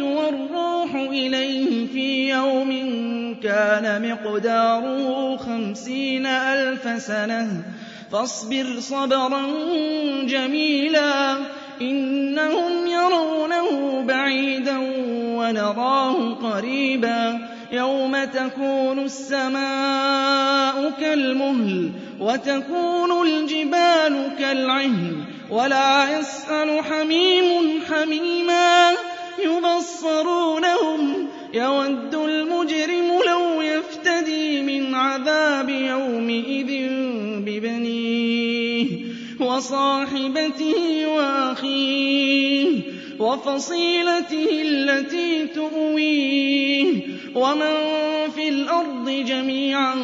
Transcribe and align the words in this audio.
والروح 0.00 0.94
إليه 0.94 1.86
في 1.86 2.30
يوم 2.30 2.70
كان 3.42 4.10
مقداره 4.10 5.36
خمسين 5.36 6.26
ألف 6.26 7.02
سنة 7.02 7.62
فاصبر 8.12 8.80
صبرا 8.80 9.42
جميلا 10.22 11.36
إنهم 11.80 12.86
يرونه 12.86 14.02
بعيدا 14.02 14.78
ونراه 15.38 16.34
قريبا 16.34 17.48
يوم 17.72 18.24
تكون 18.24 18.98
السماء 18.98 20.90
كالمهل 21.00 21.90
وتكون 22.20 23.26
الجبال 23.26 24.30
كالعهن 24.38 25.24
ولا 25.50 26.18
يسأل 26.18 26.84
حميم 26.84 27.82
حميما 27.90 28.92
وصاحبته 39.58 41.06
وأخيه 41.06 42.82
وفصيلته 43.18 44.48
التي 44.50 45.46
تؤويه 45.46 47.02
ومن 47.34 47.74
في 48.34 48.48
الأرض 48.48 49.10
جميعا 49.10 49.94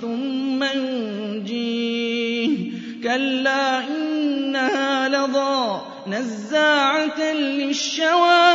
ثم 0.00 0.64
ينجيه 0.64 2.48
كلا 3.02 3.88
إنها 3.88 5.08
لظى 5.08 5.80
نزاعة 6.06 7.32
للشوى 7.32 8.54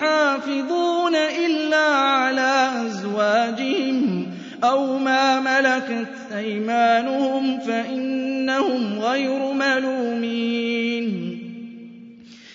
حافظون 0.00 1.14
إلا 1.14 1.86
على 1.96 2.70
أزواجهم 2.86 4.26
أو 4.64 4.98
ما 4.98 5.40
ملكت 5.40 6.32
أيمانهم 6.36 7.60
فإنهم 7.60 8.98
غير 8.98 9.52
ملومين. 9.52 11.36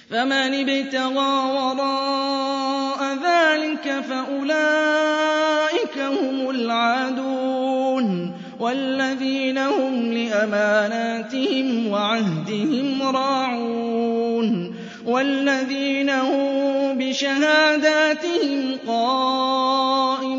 فمن 0.09 0.69
ابتغى 0.69 1.51
وراء 1.51 3.17
ذلك 3.23 4.03
فأولئك 4.09 5.97
هم 5.97 6.49
العادون 6.49 8.31
والذين 8.59 9.57
هم 9.57 10.13
لأماناتهم 10.13 11.87
وعهدهم 11.87 13.01
راعون. 13.01 14.80
والذين 15.05 16.09
هم 16.09 16.97
بشهاداتهم 16.97 18.77
قائمون 18.87 20.31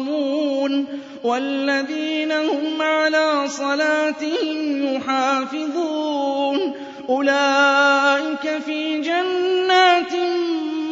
والذين 1.25 2.33
هم 2.33 2.83
على 2.83 3.49
صلاتهم 3.49 4.95
يحافظون 4.95 6.75
أولئك 7.09 8.59
في 8.67 9.01
جنات 9.01 10.12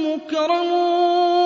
مكرمون 0.07 1.41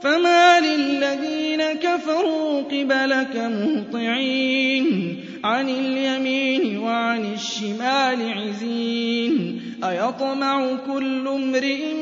فما 0.00 0.60
للذين 0.60 1.62
كفروا 1.62 2.62
قبلك 2.62 3.36
مهطعين 3.36 5.16
عن 5.44 5.68
اليمين 5.68 6.78
وعن 6.78 7.32
الشمال 7.32 8.32
عزين 8.32 9.15
أيطمع 9.84 10.76
كل 10.86 11.28
امرئ 11.28 11.94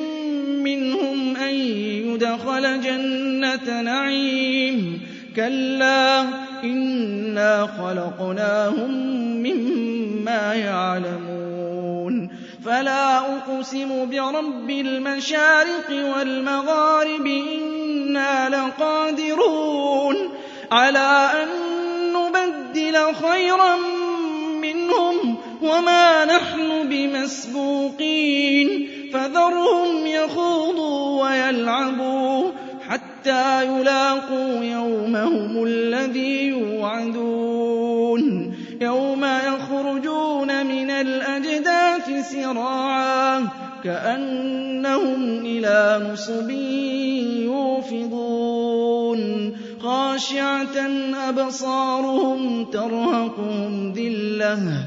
منهم 0.63 1.37
أن 1.37 1.55
يدخل 1.55 2.81
جنة 2.81 3.83
نعيم. 3.83 5.01
كلا 5.37 6.25
إنا 6.65 7.69
خلقناهم 7.79 8.91
مما 9.43 10.55
يعلمون. 10.55 12.31
فلا 12.65 13.19
أقسم 13.19 14.11
برب 14.11 14.71
المشارق 14.71 15.91
والمغارب 15.91 17.27
إنا 17.27 18.49
لقادرون. 18.49 20.17
على 20.73 21.31
أن 21.43 21.49
نبدل 22.13 23.15
خيرا 23.15 23.94
وما 25.65 26.25
نحن 26.25 26.89
بمسبوقين 26.89 28.89
فذرهم 29.13 30.07
يخوضوا 30.07 31.25
ويلعبوا 31.25 32.51
حتى 32.89 33.65
يلاقوا 33.65 34.65
يومهم 34.65 35.65
الذي 35.65 36.47
يوعدون 36.47 38.55
يوم 38.81 39.25
يخرجون 39.25 40.67
من 40.67 40.91
الأجداث 40.91 42.33
سراعا 42.33 43.49
كأنهم 43.85 45.47
إلى 45.47 46.11
نصب 46.13 46.51
يوفضون 48.01 49.53
خاشعة 49.81 50.77
أبصارهم 51.29 52.65
ترهقهم 52.65 53.93
ذلة 53.93 54.87